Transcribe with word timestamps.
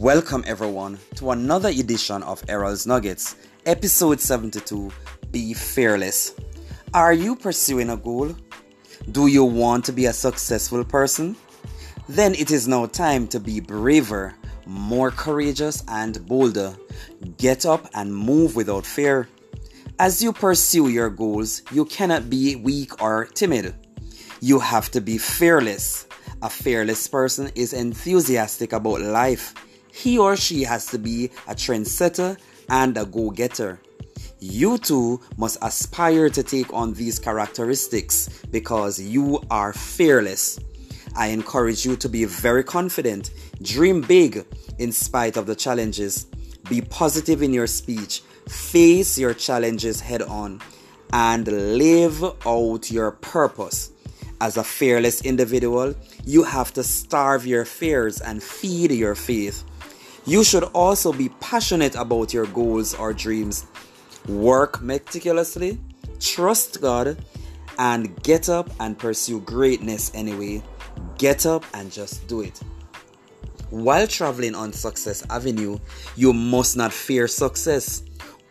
Welcome, 0.00 0.44
everyone, 0.46 0.98
to 1.16 1.32
another 1.32 1.68
edition 1.68 2.22
of 2.22 2.42
Errol's 2.48 2.86
Nuggets, 2.86 3.36
episode 3.66 4.18
72 4.18 4.90
Be 5.30 5.52
Fearless. 5.52 6.36
Are 6.94 7.12
you 7.12 7.36
pursuing 7.36 7.90
a 7.90 7.98
goal? 7.98 8.34
Do 9.12 9.26
you 9.26 9.44
want 9.44 9.84
to 9.84 9.92
be 9.92 10.06
a 10.06 10.12
successful 10.14 10.84
person? 10.84 11.36
Then 12.08 12.34
it 12.34 12.50
is 12.50 12.66
now 12.66 12.86
time 12.86 13.28
to 13.28 13.38
be 13.38 13.60
braver, 13.60 14.34
more 14.64 15.10
courageous, 15.10 15.84
and 15.86 16.26
bolder. 16.26 16.74
Get 17.36 17.66
up 17.66 17.86
and 17.92 18.16
move 18.16 18.56
without 18.56 18.86
fear. 18.86 19.28
As 19.98 20.22
you 20.22 20.32
pursue 20.32 20.88
your 20.88 21.10
goals, 21.10 21.60
you 21.72 21.84
cannot 21.84 22.30
be 22.30 22.56
weak 22.56 23.02
or 23.02 23.26
timid. 23.26 23.74
You 24.40 24.60
have 24.60 24.90
to 24.92 25.02
be 25.02 25.18
fearless. 25.18 26.06
A 26.40 26.48
fearless 26.48 27.06
person 27.06 27.50
is 27.54 27.74
enthusiastic 27.74 28.72
about 28.72 29.02
life. 29.02 29.54
He 30.00 30.16
or 30.16 30.34
she 30.34 30.62
has 30.62 30.86
to 30.86 30.98
be 30.98 31.26
a 31.46 31.54
trendsetter 31.54 32.38
and 32.70 32.96
a 32.96 33.04
go 33.04 33.28
getter. 33.28 33.80
You 34.38 34.78
too 34.78 35.20
must 35.36 35.58
aspire 35.60 36.30
to 36.30 36.42
take 36.42 36.72
on 36.72 36.94
these 36.94 37.18
characteristics 37.18 38.30
because 38.50 38.98
you 38.98 39.42
are 39.50 39.74
fearless. 39.74 40.58
I 41.14 41.26
encourage 41.26 41.84
you 41.84 41.96
to 41.96 42.08
be 42.08 42.24
very 42.24 42.64
confident, 42.64 43.32
dream 43.60 44.00
big 44.00 44.46
in 44.78 44.90
spite 44.90 45.36
of 45.36 45.44
the 45.44 45.54
challenges, 45.54 46.24
be 46.70 46.80
positive 46.80 47.42
in 47.42 47.52
your 47.52 47.66
speech, 47.66 48.22
face 48.48 49.18
your 49.18 49.34
challenges 49.34 50.00
head 50.00 50.22
on, 50.22 50.62
and 51.12 51.46
live 51.76 52.24
out 52.46 52.90
your 52.90 53.10
purpose. 53.10 53.90
As 54.40 54.56
a 54.56 54.64
fearless 54.64 55.20
individual, 55.20 55.94
you 56.24 56.44
have 56.44 56.72
to 56.72 56.82
starve 56.82 57.46
your 57.46 57.66
fears 57.66 58.22
and 58.22 58.42
feed 58.42 58.92
your 58.92 59.14
faith. 59.14 59.62
You 60.26 60.44
should 60.44 60.64
also 60.74 61.12
be 61.12 61.30
passionate 61.40 61.94
about 61.94 62.34
your 62.34 62.46
goals 62.46 62.94
or 62.94 63.12
dreams. 63.12 63.66
Work 64.28 64.82
meticulously, 64.82 65.78
trust 66.20 66.80
God, 66.80 67.16
and 67.78 68.22
get 68.22 68.48
up 68.48 68.70
and 68.80 68.98
pursue 68.98 69.40
greatness 69.40 70.12
anyway. 70.14 70.62
Get 71.16 71.46
up 71.46 71.64
and 71.72 71.90
just 71.90 72.26
do 72.28 72.42
it. 72.42 72.60
While 73.70 74.06
traveling 74.06 74.54
on 74.54 74.72
Success 74.72 75.24
Avenue, 75.30 75.78
you 76.16 76.32
must 76.32 76.76
not 76.76 76.92
fear 76.92 77.26
success. 77.26 78.02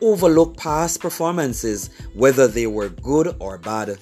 Overlook 0.01 0.57
past 0.57 1.01
performances, 1.01 1.89
whether 2.13 2.47
they 2.47 2.67
were 2.67 2.89
good 2.89 3.35
or 3.39 3.57
bad. 3.57 3.99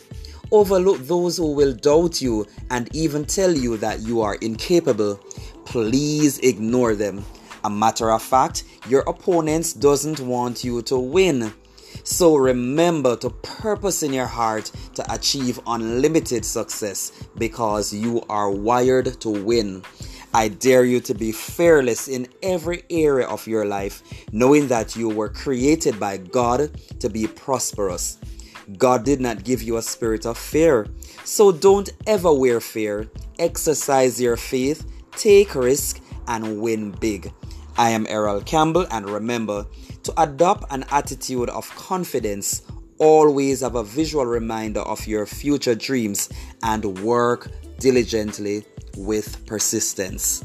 Overlook 0.52 1.00
those 1.00 1.36
who 1.38 1.52
will 1.52 1.74
doubt 1.74 2.22
you 2.22 2.46
and 2.70 2.88
even 2.96 3.26
tell 3.26 3.52
you 3.52 3.76
that 3.78 4.00
you 4.02 4.22
are 4.22 4.36
incapable. 4.36 5.16
Please 5.66 6.40
ignore 6.40 6.96
them. 6.96 7.26
A 7.68 7.70
matter 7.70 8.12
of 8.12 8.24
fact, 8.24 8.64
your 8.88 9.02
opponents 9.02 9.74
doesn't 9.74 10.22
want 10.22 10.64
you 10.64 10.82
to 10.84 10.98
win. 10.98 11.54
So 12.06 12.38
remember 12.38 13.18
to 13.18 13.30
purpose 13.30 14.04
in 14.04 14.14
your 14.14 14.26
heart 14.26 14.72
to 14.96 15.14
achieve 15.14 15.60
unlimited 15.68 16.46
success 16.46 17.12
because 17.38 17.92
you 17.92 18.22
are 18.30 18.50
wired 18.50 19.20
to 19.20 19.30
win. 19.30 19.84
I 20.34 20.48
dare 20.48 20.86
you 20.86 21.02
to 21.02 21.14
be 21.14 21.34
fearless 21.34 22.08
in 22.08 22.30
every 22.42 22.84
area 22.90 23.28
of 23.28 23.46
your 23.48 23.66
life, 23.66 24.02
knowing 24.32 24.70
that 24.70 24.96
you 24.96 25.10
were 25.10 25.28
created 25.28 26.00
by 26.00 26.16
God 26.16 26.72
to 27.02 27.10
be 27.10 27.28
prosperous. 27.28 28.18
God 28.78 29.04
did 29.04 29.20
not 29.20 29.44
give 29.44 29.62
you 29.62 29.76
a 29.76 29.82
spirit 29.82 30.26
of 30.26 30.38
fear. 30.38 30.88
So 31.26 31.52
don't 31.52 31.90
ever 32.06 32.32
wear 32.32 32.62
fear. 32.62 33.10
Exercise 33.40 34.22
your 34.22 34.38
faith, 34.38 34.90
take 35.18 35.54
risk, 35.54 36.02
and 36.30 36.62
win 36.62 36.92
big. 36.92 37.34
I 37.78 37.92
am 37.92 38.08
Errol 38.10 38.42
Campbell, 38.42 38.88
and 38.90 39.08
remember 39.08 39.68
to 40.02 40.22
adopt 40.22 40.72
an 40.72 40.84
attitude 40.90 41.50
of 41.50 41.70
confidence. 41.76 42.64
Always 42.98 43.62
have 43.62 43.76
a 43.76 43.84
visual 43.84 44.26
reminder 44.26 44.80
of 44.80 45.06
your 45.06 45.28
future 45.28 45.76
dreams 45.76 46.30
and 46.64 47.00
work 47.04 47.52
diligently 47.80 48.66
with 48.98 49.46
persistence. 49.46 50.44